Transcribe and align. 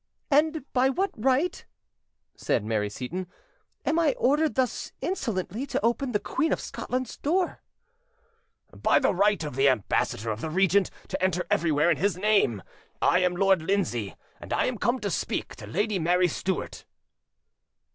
"And 0.31 0.65
by 0.73 0.89
what 0.89 1.11
right," 1.15 1.63
said 2.35 2.65
Mary 2.65 2.89
Seyton, 2.89 3.27
"am 3.85 3.99
I 3.99 4.13
ordered 4.17 4.55
thus 4.55 4.91
insolently 4.99 5.67
to 5.67 5.85
open 5.85 6.11
the 6.11 6.19
Queen 6.19 6.51
of 6.51 6.59
Scotland's 6.59 7.17
door?" 7.17 7.61
"By 8.75 8.97
the 8.97 9.13
right 9.13 9.43
of 9.43 9.55
the 9.55 9.69
ambassador 9.69 10.31
of 10.31 10.41
the 10.41 10.49
regent 10.49 10.89
to 11.09 11.21
enter 11.21 11.45
everywhere 11.51 11.91
in 11.91 11.97
his 11.97 12.17
name. 12.17 12.63
I 12.99 13.19
am 13.19 13.35
Lord 13.35 13.61
Lindsay, 13.61 14.15
and 14.39 14.51
I 14.53 14.65
am 14.65 14.79
come 14.79 14.97
to 15.01 15.11
speak 15.11 15.55
to 15.57 15.67
Lady 15.67 15.99
Mary 15.99 16.27
Stuart." 16.27 16.83